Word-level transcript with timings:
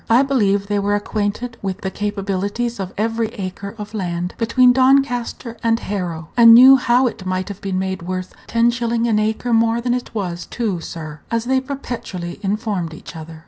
I 0.09 0.23
believe 0.23 0.65
they 0.65 0.79
were 0.79 0.95
acquainted 0.95 1.57
with 1.61 1.81
the 1.81 1.91
capabilities 1.91 2.79
of 2.79 2.91
every 2.97 3.27
acre 3.35 3.75
of 3.77 3.93
land 3.93 4.33
between 4.39 4.73
Doncaster 4.73 5.57
and 5.61 5.79
Harrow, 5.79 6.29
and 6.35 6.55
knew 6.55 6.77
how 6.77 7.05
it 7.05 7.23
might 7.23 7.49
have 7.49 7.61
been 7.61 7.77
made 7.77 8.01
"worth 8.01 8.33
ten 8.47 8.71
shillin' 8.71 9.05
an 9.05 9.19
acre 9.19 9.53
more 9.53 9.79
than 9.79 9.93
it 9.93 10.15
was, 10.15 10.47
too, 10.47 10.79
sir," 10.81 11.19
as 11.29 11.45
they 11.45 11.61
perpetually 11.61 12.39
informed 12.41 12.95
each 12.95 13.15
other. 13.15 13.39